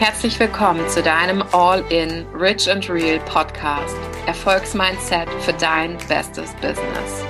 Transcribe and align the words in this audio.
Herzlich 0.00 0.40
willkommen 0.40 0.86
zu 0.88 1.04
deinem 1.04 1.44
All-in 1.52 2.26
Rich 2.34 2.68
and 2.68 2.90
Real 2.90 3.20
Podcast. 3.20 3.94
Erfolgsmindset 4.26 5.28
für 5.42 5.52
dein 5.52 5.96
bestes 6.08 6.52
Business. 6.54 7.24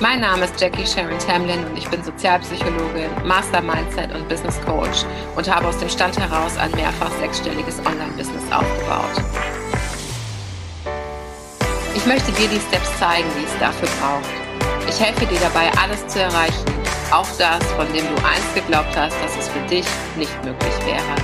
Mein 0.00 0.20
Name 0.20 0.46
ist 0.46 0.60
Jackie 0.60 0.84
Sharon 0.84 1.16
Tamlin 1.20 1.64
und 1.64 1.78
ich 1.78 1.88
bin 1.88 2.02
Sozialpsychologin, 2.02 3.08
Master 3.24 3.62
Mindset 3.62 4.12
und 4.12 4.28
Business 4.28 4.60
Coach 4.62 5.04
und 5.36 5.48
habe 5.48 5.68
aus 5.68 5.78
dem 5.78 5.88
Stand 5.88 6.18
heraus 6.18 6.56
ein 6.58 6.72
mehrfach 6.72 7.12
sechsstelliges 7.20 7.78
Online-Business 7.78 8.44
aufgebaut. 8.50 9.22
Ich 11.94 12.04
möchte 12.04 12.32
dir 12.32 12.48
die 12.48 12.60
Steps 12.60 12.98
zeigen, 12.98 13.28
die 13.38 13.44
es 13.44 13.58
dafür 13.60 13.88
braucht. 14.00 14.47
Ich 14.88 14.98
helfe 14.98 15.26
dir 15.26 15.38
dabei, 15.40 15.70
alles 15.80 16.06
zu 16.08 16.20
erreichen, 16.20 16.64
auch 17.10 17.28
das, 17.38 17.62
von 17.76 17.86
dem 17.92 18.04
du 18.08 18.14
einst 18.26 18.54
geglaubt 18.54 18.96
hast, 18.96 19.14
dass 19.22 19.36
es 19.36 19.48
für 19.48 19.60
dich 19.68 19.84
nicht 20.16 20.32
möglich 20.44 20.74
wäre. 20.86 21.14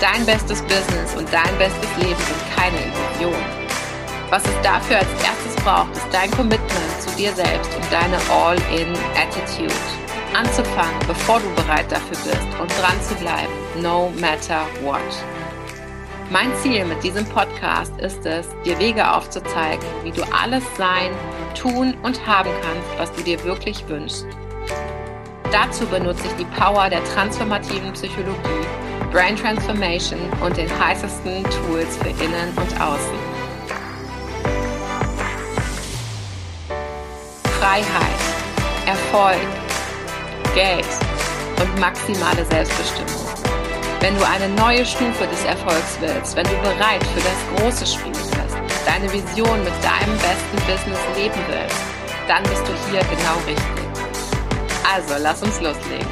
Dein 0.00 0.24
bestes 0.24 0.62
Business 0.62 1.14
und 1.16 1.30
dein 1.32 1.56
bestes 1.58 1.88
Leben 1.98 2.18
sind 2.18 2.56
keine 2.56 2.78
Illusion. 2.78 3.44
Was 4.30 4.42
es 4.44 4.60
dafür 4.62 4.96
als 4.98 5.08
erstes 5.22 5.62
braucht, 5.62 5.92
ist 5.92 6.06
dein 6.10 6.30
Commitment 6.30 7.00
zu 7.00 7.14
dir 7.16 7.32
selbst 7.34 7.70
und 7.76 7.84
deine 7.92 8.16
All-in-Attitude. 8.30 9.74
Anzufangen, 10.34 10.98
bevor 11.06 11.40
du 11.40 11.62
bereit 11.62 11.92
dafür 11.92 12.16
bist 12.24 12.58
und 12.58 12.70
dran 12.80 13.00
zu 13.02 13.14
bleiben, 13.16 13.52
no 13.82 14.10
matter 14.18 14.66
what. 14.82 14.98
Mein 16.32 16.50
Ziel 16.62 16.86
mit 16.86 17.04
diesem 17.04 17.26
Podcast 17.26 17.92
ist 17.98 18.24
es, 18.24 18.48
dir 18.64 18.78
Wege 18.78 19.12
aufzuzeigen, 19.12 19.86
wie 20.02 20.12
du 20.12 20.22
alles 20.32 20.64
sein, 20.78 21.10
tun 21.54 21.94
und 22.02 22.26
haben 22.26 22.48
kannst, 22.62 22.98
was 22.98 23.12
du 23.12 23.22
dir 23.22 23.44
wirklich 23.44 23.86
wünschst 23.86 24.26
Dazu 25.52 25.84
benutze 25.84 26.26
ich 26.28 26.32
die 26.36 26.46
Power 26.58 26.88
der 26.88 27.04
transformativen 27.04 27.92
Psychologie, 27.92 28.66
Brain 29.12 29.36
Transformation 29.36 30.18
und 30.40 30.56
den 30.56 30.70
heißesten 30.82 31.44
Tools 31.44 31.98
für 31.98 32.08
Innen 32.08 32.48
und 32.56 32.80
Außen. 32.80 33.18
Freiheit, 37.60 38.22
Erfolg, 38.86 39.46
Geld 40.54 40.86
und 41.60 41.78
maximale 41.78 42.46
Selbstbestimmung. 42.46 43.41
Wenn 44.02 44.18
du 44.18 44.26
eine 44.26 44.48
neue 44.48 44.84
Stufe 44.84 45.28
des 45.28 45.44
Erfolgs 45.44 45.96
willst, 46.00 46.34
wenn 46.34 46.42
du 46.42 46.56
bereit 46.60 47.04
für 47.14 47.20
das 47.20 47.60
große 47.60 47.86
Spiel 47.86 48.10
bist, 48.10 48.56
deine 48.84 49.12
Vision 49.12 49.62
mit 49.62 49.72
deinem 49.74 50.18
besten 50.18 50.56
Business 50.66 50.98
leben 51.14 51.40
willst, 51.46 51.76
dann 52.26 52.42
bist 52.42 52.62
du 52.66 52.90
hier 52.90 52.98
genau 53.04 53.36
richtig. 53.46 53.84
Also, 54.92 55.14
lass 55.22 55.40
uns 55.44 55.60
loslegen. 55.60 56.08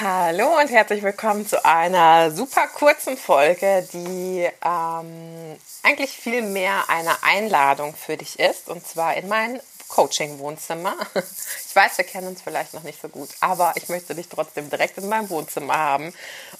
Hallo 0.00 0.60
und 0.60 0.70
herzlich 0.70 1.02
willkommen 1.02 1.44
zu 1.44 1.64
einer 1.64 2.30
super 2.30 2.68
kurzen 2.68 3.16
Folge, 3.16 3.88
die 3.92 4.48
ähm, 4.64 5.56
eigentlich 5.82 6.12
viel 6.12 6.42
mehr 6.42 6.84
eine 6.86 7.24
Einladung 7.24 7.92
für 7.92 8.16
dich 8.16 8.38
ist, 8.38 8.68
und 8.68 8.86
zwar 8.86 9.16
in 9.16 9.26
mein 9.26 9.58
Coaching-Wohnzimmer. 9.88 10.94
Ich 11.68 11.76
weiß, 11.76 11.98
wir 11.98 12.04
kennen 12.04 12.28
uns 12.28 12.40
vielleicht 12.42 12.74
noch 12.74 12.82
nicht 12.82 13.00
so 13.00 13.08
gut, 13.08 13.28
aber 13.38 13.72
ich 13.76 13.88
möchte 13.88 14.14
dich 14.14 14.28
trotzdem 14.28 14.68
direkt 14.68 14.98
in 14.98 15.08
meinem 15.08 15.30
Wohnzimmer 15.30 15.76
haben 15.76 16.12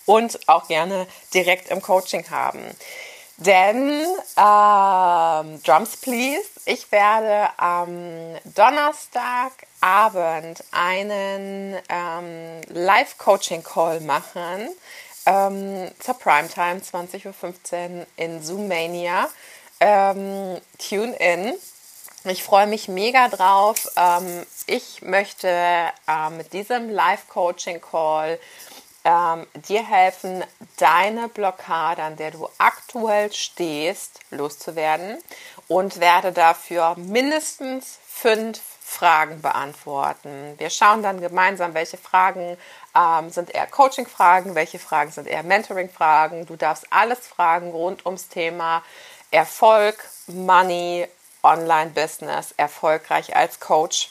und 0.07 0.49
auch 0.49 0.69
gerne 0.69 1.09
direkt 1.35 1.71
im 1.71 1.83
Coaching 1.83 2.31
haben. 2.31 2.63
Denn, 3.39 4.05
ähm, 4.37 5.61
Drums 5.63 5.97
Please, 5.97 6.45
ich 6.65 6.93
werde 6.93 7.51
am 7.57 8.37
Donnerstagabend 8.45 10.65
einen 10.73 11.77
ähm, 11.89 12.61
Live-Coaching-Call 12.69 14.01
machen 14.01 14.69
ähm, 15.25 15.89
zur 16.01 16.15
Primetime 16.15 16.81
20.15 16.81 17.27
Uhr 17.27 17.35
in 18.17 18.43
Zoomania. 18.43 19.29
Ähm, 19.79 20.61
tune 20.79 21.15
in. 21.17 21.55
Ich 22.31 22.45
freue 22.45 22.67
mich 22.67 22.89
mega 22.89 23.29
drauf. 23.29 23.89
Ähm, 23.97 24.45
ich 24.67 25.01
möchte 25.01 25.49
äh, 25.49 26.31
mit 26.31 26.53
diesem 26.53 26.91
Live-Coaching-Call 26.91 28.39
ähm, 29.05 29.47
dir 29.55 29.83
helfen, 29.83 30.45
deine 30.77 31.29
Blockade, 31.29 32.03
an 32.03 32.17
der 32.17 32.33
du 32.33 32.47
aktuell 32.59 33.33
stehst, 33.33 34.21
loszuwerden 34.31 35.17
und 35.69 36.01
werde 36.01 36.33
dafür 36.33 36.97
mindestens 36.99 37.99
fünf 38.07 38.61
Fragen 38.83 39.41
beantworten. 39.41 40.55
Wir 40.59 40.69
schauen 40.69 41.03
dann 41.03 41.23
gemeinsam, 41.23 41.73
welche 41.73 41.97
Fragen 41.97 42.59
ähm, 42.95 43.31
sind 43.31 43.55
eher 43.55 43.67
Coaching-Fragen, 43.67 44.55
welche 44.55 44.79
Fragen 44.79 45.13
sind 45.13 45.29
eher 45.29 45.45
Mentoring-Fragen. 45.45 46.45
Du 46.45 46.57
darfst 46.57 46.87
alles 46.91 47.27
fragen 47.27 47.71
rund 47.71 48.05
ums 48.05 48.29
Thema 48.29 48.83
Erfolg, 49.31 49.97
Money, 50.27 51.07
Online-Business, 51.43 52.55
erfolgreich 52.57 53.35
als 53.37 53.61
Coach 53.61 54.11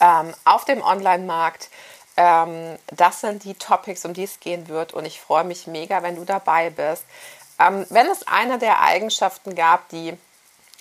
ähm, 0.00 0.34
auf 0.44 0.64
dem 0.64 0.82
Online-Markt 0.82 1.68
ähm, 2.20 2.78
das 2.88 3.22
sind 3.22 3.44
die 3.44 3.54
Topics, 3.54 4.04
um 4.04 4.12
die 4.12 4.24
es 4.24 4.40
gehen 4.40 4.68
wird. 4.68 4.92
Und 4.92 5.06
ich 5.06 5.20
freue 5.20 5.44
mich 5.44 5.66
mega, 5.66 6.02
wenn 6.02 6.16
du 6.16 6.24
dabei 6.24 6.68
bist. 6.68 7.04
Ähm, 7.58 7.86
wenn 7.88 8.06
es 8.08 8.26
eine 8.26 8.58
der 8.58 8.82
Eigenschaften 8.82 9.54
gab, 9.54 9.88
die 9.88 10.16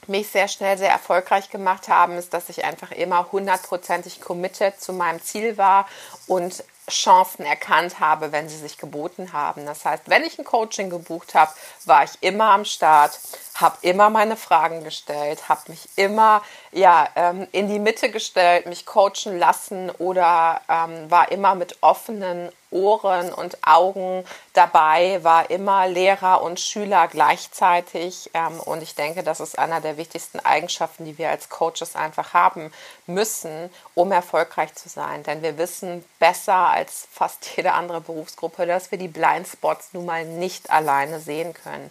mich 0.08 0.28
sehr 0.30 0.50
schnell 0.50 0.78
sehr 0.78 0.92
erfolgreich 0.92 1.50
gemacht 1.50 1.88
haben, 1.88 2.18
ist, 2.18 2.34
dass 2.34 2.50
ich 2.50 2.66
einfach 2.66 2.92
immer 2.92 3.32
hundertprozentig 3.32 4.20
committed 4.20 4.82
zu 4.82 4.92
meinem 4.92 5.22
Ziel 5.22 5.58
war 5.58 5.88
und 6.28 6.64
Chancen 6.90 7.46
erkannt 7.46 8.00
habe, 8.00 8.32
wenn 8.32 8.50
sie 8.50 8.58
sich 8.58 8.78
geboten 8.78 9.34
haben. 9.34 9.66
Das 9.66 9.86
heißt, 9.86 10.04
wenn 10.08 10.24
ich 10.24 10.38
ein 10.38 10.46
Coaching 10.46 10.90
gebucht 10.90 11.36
habe, 11.36 11.52
war 11.86 12.04
ich 12.04 12.12
immer 12.22 12.52
am 12.52 12.66
Start, 12.66 13.20
habe 13.56 13.78
immer 13.82 14.10
meine 14.10 14.36
Fragen 14.36 14.84
gestellt, 14.84 15.50
habe 15.50 15.62
mich 15.68 15.88
immer 15.96 16.42
ja, 16.72 17.08
ähm, 17.16 17.48
in 17.52 17.68
die 17.68 17.80
Mitte 17.80 18.10
gestellt, 18.10 18.66
mich 18.66 18.86
coachen 18.86 19.38
lassen 19.38 19.90
oder 19.92 20.62
ähm, 20.70 21.10
war 21.10 21.32
immer 21.32 21.56
mit 21.56 21.78
offenen 21.82 22.52
Ohren 22.72 23.34
und 23.34 23.58
Augen 23.66 24.24
dabei, 24.54 25.24
war 25.24 25.50
immer 25.50 25.88
Lehrer 25.88 26.42
und 26.42 26.60
Schüler 26.60 27.08
gleichzeitig. 27.08 28.30
Ähm, 28.34 28.60
und 28.60 28.84
ich 28.84 28.96
denke, 28.96 29.24
das 29.24 29.40
ist 29.40 29.58
einer 29.58 29.82
der 29.82 29.98
wichtigsten 29.98 30.40
Eigenschaften, 30.40 31.06
die 31.06 31.18
wir 31.18 31.30
als 31.30 31.50
Coaches 31.50 31.96
einfach 31.96 32.34
haben 32.34 32.72
müssen, 33.08 33.70
um 33.96 34.12
erfolgreich 34.12 34.74
zu 34.76 34.90
sein. 34.90 35.24
Denn 35.24 35.42
wir 35.42 35.58
wissen 35.58 36.06
besser 36.20 36.70
als 36.70 37.08
fast 37.12 37.46
jede 37.56 37.74
andere 37.74 38.02
Berufsgruppe, 38.02 38.66
dass 38.66 38.92
wir 38.92 38.98
die 38.98 39.08
Blindspots 39.08 39.94
nun 39.94 40.06
mal 40.06 40.26
nicht 40.26 40.70
alleine 40.70 41.20
sehen 41.20 41.54
können. 41.54 41.90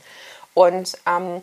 Und 0.55 0.99
ähm, 1.07 1.43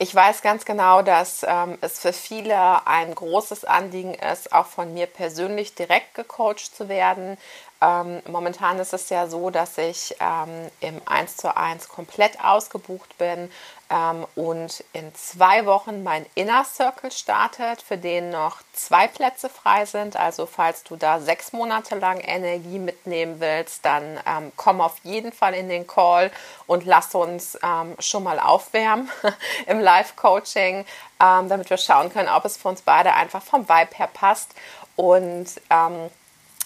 ich 0.00 0.14
weiß 0.14 0.42
ganz 0.42 0.64
genau, 0.64 1.02
dass 1.02 1.44
ähm, 1.46 1.76
es 1.80 1.98
für 1.98 2.12
viele 2.12 2.86
ein 2.86 3.12
großes 3.12 3.64
Anliegen 3.64 4.14
ist, 4.14 4.52
auch 4.52 4.66
von 4.66 4.94
mir 4.94 5.06
persönlich 5.06 5.74
direkt 5.74 6.14
gecoacht 6.14 6.76
zu 6.76 6.88
werden. 6.88 7.36
Ähm, 7.80 8.22
momentan 8.26 8.78
ist 8.80 8.92
es 8.92 9.08
ja 9.08 9.28
so, 9.28 9.50
dass 9.50 9.78
ich 9.78 10.16
ähm, 10.20 10.68
im 10.80 11.00
1 11.06 11.36
zu 11.36 11.56
1 11.56 11.88
komplett 11.88 12.42
ausgebucht 12.42 13.16
bin 13.18 13.50
ähm, 13.88 14.26
und 14.34 14.82
in 14.92 15.14
zwei 15.14 15.64
Wochen 15.64 16.02
mein 16.02 16.26
Inner 16.34 16.64
Circle 16.64 17.12
startet, 17.12 17.80
für 17.80 17.96
den 17.96 18.30
noch 18.30 18.62
zwei 18.72 19.06
Plätze 19.06 19.48
frei 19.48 19.86
sind. 19.86 20.16
Also 20.16 20.46
falls 20.46 20.82
du 20.82 20.96
da 20.96 21.20
sechs 21.20 21.52
Monate 21.52 21.94
lang 21.96 22.18
Energie 22.18 22.80
mitnehmen 22.80 23.38
willst, 23.38 23.84
dann 23.84 24.18
ähm, 24.26 24.50
komm 24.56 24.80
auf 24.80 24.96
jeden 25.04 25.32
Fall 25.32 25.54
in 25.54 25.68
den 25.68 25.86
Call 25.86 26.32
und 26.66 26.84
lass 26.84 27.14
uns 27.14 27.56
ähm, 27.62 27.94
schon 28.00 28.24
mal 28.24 28.40
aufwärmen 28.40 29.08
im 29.66 29.78
Live-Coaching, 29.78 30.84
ähm, 31.22 31.48
damit 31.48 31.70
wir 31.70 31.78
schauen 31.78 32.12
können, 32.12 32.28
ob 32.28 32.44
es 32.44 32.56
für 32.56 32.68
uns 32.68 32.82
beide 32.82 33.14
einfach 33.14 33.42
vom 33.42 33.68
Vibe 33.68 33.96
her 33.96 34.10
passt. 34.12 34.52
Und 34.96 35.46
ähm, 35.70 36.10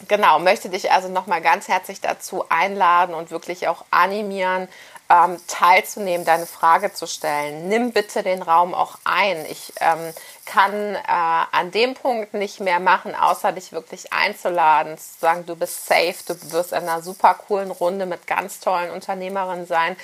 genau, 0.09 0.39
möchte 0.39 0.69
dich 0.69 0.91
also 0.91 1.09
nochmal 1.09 1.41
ganz 1.41 1.69
herzlich 1.69 2.01
dazu 2.01 2.45
einladen 2.49 3.15
und 3.15 3.31
wirklich 3.31 3.69
auch 3.69 3.85
animieren, 3.91 4.69
ähm, 5.09 5.37
teilzunehmen, 5.47 6.25
deine 6.25 6.47
Frage 6.47 6.93
zu 6.93 7.07
stellen. 7.07 7.69
Nimm 7.69 7.93
bitte 7.93 8.23
den 8.23 8.41
Raum 8.41 8.73
auch 8.73 8.99
ein. 9.05 9.45
Ich 9.47 9.73
ähm, 9.81 10.13
kann 10.47 10.95
äh, 10.95 11.01
an 11.07 11.71
dem 11.71 11.95
Punkt 11.95 12.35
nicht 12.35 12.61
mehr 12.61 12.81
machen, 12.81 13.15
außer 13.15 13.53
dich 13.53 13.73
wirklich 13.73 14.13
einzuladen, 14.13 14.97
zu 14.97 15.21
sagen, 15.21 15.45
du 15.47 15.55
bist 15.55 15.87
safe, 15.87 16.15
du 16.27 16.53
wirst 16.53 16.73
in 16.73 16.79
einer 16.79 17.03
super 17.03 17.35
coolen 17.35 17.71
Runde 17.71 18.07
mit 18.07 18.27
ganz 18.27 18.61
tollen 18.61 18.91
Unternehmerinnen 18.91 19.67
sein, 19.67 19.97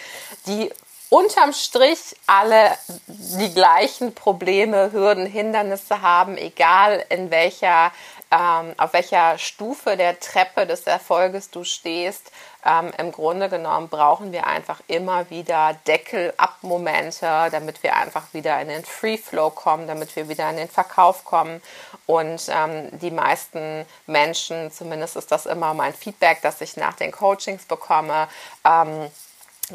die 0.46 0.70
unterm 1.10 1.54
Strich 1.54 2.16
alle 2.26 2.72
die 3.06 3.52
gleichen 3.54 4.14
Probleme, 4.14 4.92
Hürden, 4.92 5.24
Hindernisse 5.24 6.02
haben, 6.02 6.36
egal 6.36 7.04
in 7.08 7.30
welcher 7.30 7.92
ähm, 8.30 8.74
auf 8.76 8.92
welcher 8.92 9.38
Stufe 9.38 9.96
der 9.96 10.20
Treppe 10.20 10.66
des 10.66 10.82
Erfolges 10.82 11.50
du 11.50 11.64
stehst. 11.64 12.30
Ähm, 12.64 12.90
Im 12.98 13.12
Grunde 13.12 13.48
genommen 13.48 13.88
brauchen 13.88 14.32
wir 14.32 14.46
einfach 14.46 14.80
immer 14.86 15.30
wieder 15.30 15.76
Deckel-Up-Momente, 15.86 17.48
damit 17.50 17.82
wir 17.82 17.96
einfach 17.96 18.34
wieder 18.34 18.60
in 18.60 18.68
den 18.68 18.84
Free 18.84 19.16
Flow 19.16 19.50
kommen, 19.50 19.86
damit 19.86 20.14
wir 20.16 20.28
wieder 20.28 20.50
in 20.50 20.56
den 20.56 20.68
Verkauf 20.68 21.24
kommen. 21.24 21.62
Und 22.06 22.48
ähm, 22.48 22.88
die 22.98 23.10
meisten 23.10 23.86
Menschen, 24.06 24.70
zumindest 24.72 25.16
ist 25.16 25.32
das 25.32 25.46
immer 25.46 25.72
mein 25.72 25.94
Feedback, 25.94 26.40
das 26.42 26.60
ich 26.60 26.76
nach 26.76 26.94
den 26.94 27.12
Coachings 27.12 27.64
bekomme, 27.64 28.28
ähm, 28.64 29.10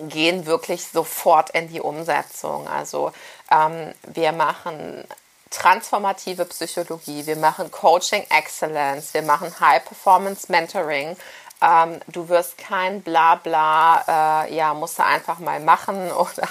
gehen 0.09 0.45
wirklich 0.45 0.87
sofort 0.87 1.51
in 1.51 1.69
die 1.69 1.81
Umsetzung. 1.81 2.67
Also 2.67 3.11
ähm, 3.51 3.93
wir 4.07 4.31
machen 4.31 5.05
transformative 5.53 6.45
Psychologie, 6.45 7.25
wir 7.25 7.35
machen 7.35 7.71
Coaching 7.71 8.25
Excellence, 8.29 9.13
wir 9.13 9.21
machen 9.21 9.59
High 9.59 9.85
Performance 9.85 10.51
Mentoring 10.51 11.15
ähm, 11.63 12.01
du 12.07 12.27
wirst 12.27 12.57
kein 12.57 13.01
Blabla, 13.01 14.45
äh, 14.45 14.53
ja, 14.53 14.73
musst 14.73 14.99
du 14.99 15.05
einfach 15.05 15.39
mal 15.39 15.61
machen 15.61 16.11
oder 16.11 16.47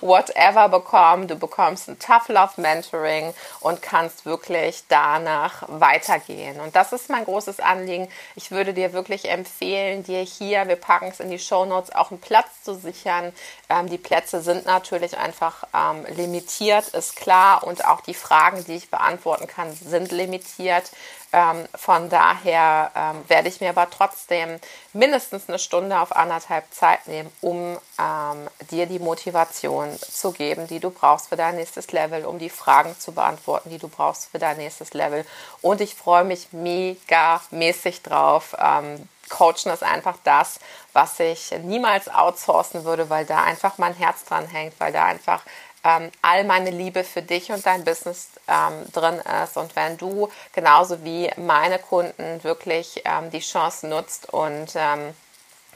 whatever 0.00 0.68
bekommen. 0.68 1.26
Du 1.26 1.34
bekommst 1.34 1.88
ein 1.88 1.98
Tough 1.98 2.28
Love 2.28 2.60
Mentoring 2.60 3.34
und 3.60 3.82
kannst 3.82 4.24
wirklich 4.24 4.84
danach 4.88 5.64
weitergehen. 5.66 6.60
Und 6.60 6.76
das 6.76 6.92
ist 6.92 7.10
mein 7.10 7.24
großes 7.24 7.58
Anliegen. 7.58 8.08
Ich 8.36 8.52
würde 8.52 8.72
dir 8.72 8.92
wirklich 8.92 9.28
empfehlen, 9.28 10.04
dir 10.04 10.20
hier, 10.20 10.68
wir 10.68 10.76
packen 10.76 11.08
es 11.08 11.18
in 11.18 11.30
die 11.30 11.40
Show 11.40 11.64
Notes, 11.64 11.92
auch 11.92 12.12
einen 12.12 12.20
Platz 12.20 12.62
zu 12.62 12.74
sichern. 12.74 13.32
Ähm, 13.68 13.88
die 13.88 13.98
Plätze 13.98 14.42
sind 14.42 14.64
natürlich 14.64 15.18
einfach 15.18 15.64
ähm, 15.74 16.06
limitiert, 16.14 16.88
ist 16.88 17.16
klar. 17.16 17.64
Und 17.64 17.84
auch 17.84 18.00
die 18.00 18.14
Fragen, 18.14 18.64
die 18.64 18.76
ich 18.76 18.90
beantworten 18.90 19.48
kann, 19.48 19.72
sind 19.72 20.12
limitiert. 20.12 20.92
Ähm, 21.32 21.66
von 21.74 22.10
daher 22.10 22.90
ähm, 22.94 23.24
werde 23.28 23.48
ich 23.48 23.60
mir 23.60 23.70
aber 23.70 23.88
trotzdem 23.88 24.58
mindestens 24.92 25.48
eine 25.48 25.58
Stunde 25.58 25.98
auf 25.98 26.14
anderthalb 26.14 26.64
Zeit 26.72 27.06
nehmen, 27.06 27.32
um 27.40 27.78
ähm, 27.98 28.48
dir 28.70 28.84
die 28.84 28.98
Motivation 28.98 29.98
zu 29.98 30.32
geben, 30.32 30.66
die 30.66 30.78
du 30.78 30.90
brauchst 30.90 31.30
für 31.30 31.36
dein 31.36 31.56
nächstes 31.56 31.90
Level, 31.90 32.26
um 32.26 32.38
die 32.38 32.50
Fragen 32.50 32.94
zu 32.98 33.12
beantworten, 33.12 33.70
die 33.70 33.78
du 33.78 33.88
brauchst 33.88 34.30
für 34.30 34.38
dein 34.38 34.58
nächstes 34.58 34.92
Level. 34.92 35.24
Und 35.62 35.80
ich 35.80 35.94
freue 35.94 36.24
mich 36.24 36.52
mega 36.52 37.40
mäßig 37.50 38.02
drauf. 38.02 38.54
Ähm, 38.58 39.08
Coachen 39.30 39.72
ist 39.72 39.82
einfach 39.82 40.18
das, 40.24 40.60
was 40.92 41.18
ich 41.18 41.52
niemals 41.62 42.08
outsourcen 42.10 42.84
würde, 42.84 43.08
weil 43.08 43.24
da 43.24 43.42
einfach 43.42 43.78
mein 43.78 43.94
Herz 43.94 44.26
dran 44.26 44.46
hängt, 44.46 44.78
weil 44.78 44.92
da 44.92 45.06
einfach 45.06 45.42
ähm, 45.84 46.10
all 46.22 46.44
meine 46.44 46.70
Liebe 46.70 47.04
für 47.04 47.22
dich 47.22 47.50
und 47.50 47.64
dein 47.66 47.84
Business 47.84 48.28
ähm, 48.48 48.90
drin 48.92 49.20
ist. 49.42 49.56
Und 49.56 49.74
wenn 49.76 49.96
du 49.96 50.30
genauso 50.54 51.04
wie 51.04 51.30
meine 51.36 51.78
Kunden 51.78 52.42
wirklich 52.44 53.02
ähm, 53.04 53.30
die 53.30 53.40
Chance 53.40 53.86
nutzt 53.88 54.32
und 54.32 54.72
ähm, 54.76 55.14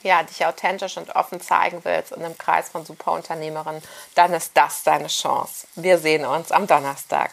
ja, 0.03 0.23
dich 0.23 0.47
authentisch 0.47 0.97
und 0.97 1.15
offen 1.17 1.41
zeigen 1.41 1.81
willst 1.85 2.13
in 2.13 2.25
einem 2.25 2.39
Kreis 2.39 2.69
von 2.69 2.85
Superunternehmerinnen, 2.85 3.83
dann 4.15 4.33
ist 4.33 4.53
das 4.55 4.83
deine 4.83 5.09
Chance. 5.09 5.67
Wir 5.75 5.99
sehen 5.99 6.25
uns 6.25 6.53
am 6.53 6.67
Donnerstag. 6.67 7.33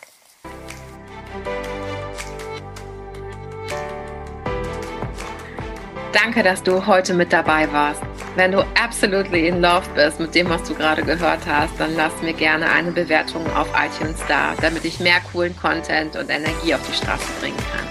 Danke, 6.11 6.43
dass 6.43 6.63
du 6.63 6.85
heute 6.85 7.13
mit 7.13 7.33
dabei 7.33 7.71
warst. 7.71 8.12
Wenn 8.35 8.51
du 8.51 8.61
absolutely 8.81 9.47
in 9.47 9.61
love 9.61 9.87
bist 9.93 10.19
mit 10.19 10.33
dem, 10.33 10.49
was 10.49 10.63
du 10.63 10.73
gerade 10.73 11.03
gehört 11.03 11.41
hast, 11.47 11.79
dann 11.79 11.95
lass 11.95 12.13
mir 12.23 12.33
gerne 12.33 12.67
eine 12.67 12.91
Bewertung 12.91 13.45
auf 13.55 13.67
iTunes 13.77 14.19
da, 14.27 14.55
damit 14.59 14.83
ich 14.85 14.99
mehr 14.99 15.21
coolen 15.31 15.55
Content 15.55 16.15
und 16.15 16.31
Energie 16.31 16.73
auf 16.73 16.81
die 16.89 16.95
Straße 16.95 17.27
bringen 17.39 17.57
kann. 17.57 17.87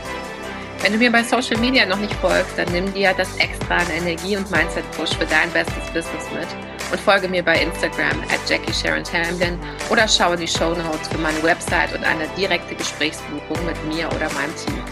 Wenn 0.83 0.95
du 0.95 0.99
mir 0.99 1.13
bei 1.13 1.23
Social 1.23 1.57
Media 1.59 1.87
noch 1.87 1.99
nicht 1.99 2.15
folgst, 2.15 2.59
dann 2.59 2.73
nimm 2.73 2.93
dir 2.93 3.15
das 3.17 3.37
extra 3.37 3.77
an 3.77 3.87
Energie 3.97 4.37
und 4.37 4.51
Mindset 4.51 4.83
Push 4.97 5.17
für 5.17 5.27
dein 5.27 5.49
bestes 5.53 5.87
Business 5.95 6.29
mit 6.33 6.49
und 6.91 7.01
folge 7.01 7.29
mir 7.29 7.45
bei 7.45 7.63
Instagram 7.63 8.21
at 8.23 8.41
Jackie 8.49 8.73
Sharon 8.73 9.05
Tamlin 9.05 9.57
oder 9.91 10.09
schaue 10.09 10.37
die 10.37 10.49
Show 10.49 10.71
Notes 10.71 11.07
für 11.09 11.19
meine 11.19 11.41
Website 11.45 11.95
und 11.95 12.03
eine 12.03 12.27
direkte 12.37 12.75
Gesprächsbuchung 12.75 13.65
mit 13.65 13.95
mir 13.95 14.09
oder 14.09 14.29
meinem 14.33 14.57
Team. 14.57 14.92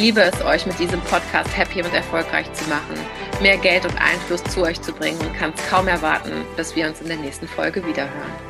Liebe 0.00 0.22
es, 0.22 0.42
euch 0.46 0.64
mit 0.64 0.78
diesem 0.78 0.98
Podcast 1.02 1.54
happy 1.54 1.82
und 1.82 1.92
erfolgreich 1.92 2.50
zu 2.54 2.66
machen, 2.70 2.98
mehr 3.42 3.58
Geld 3.58 3.84
und 3.84 4.00
Einfluss 4.00 4.42
zu 4.44 4.62
euch 4.62 4.80
zu 4.80 4.94
bringen 4.94 5.20
und 5.20 5.36
kann 5.36 5.52
es 5.54 5.68
kaum 5.68 5.88
erwarten, 5.88 6.32
bis 6.56 6.74
wir 6.74 6.88
uns 6.88 7.02
in 7.02 7.08
der 7.08 7.18
nächsten 7.18 7.46
Folge 7.46 7.86
wiederhören. 7.86 8.49